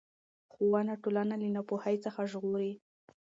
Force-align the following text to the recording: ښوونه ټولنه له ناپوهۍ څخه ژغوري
ښوونه 0.53 0.93
ټولنه 1.03 1.35
له 1.41 1.47
ناپوهۍ 1.55 1.95
څخه 2.05 2.21
ژغوري 2.31 2.73